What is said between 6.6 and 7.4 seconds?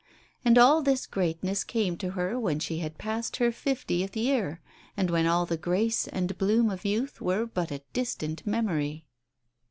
of youth